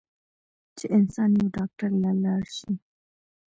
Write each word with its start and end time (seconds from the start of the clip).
چې 0.77 0.85
انسان 0.97 1.29
يو 1.39 1.47
ډاکټر 1.57 1.89
له 2.03 2.11
لاړشي 2.23 2.73